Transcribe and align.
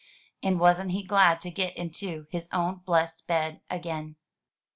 And 0.41 0.59
wasn't 0.59 0.93
he 0.93 1.03
glad 1.03 1.39
to 1.41 1.51
get 1.51 1.77
into 1.77 2.25
his 2.31 2.49
own 2.51 2.77
blessed 2.77 3.27
bed 3.27 3.61
again! 3.69 4.15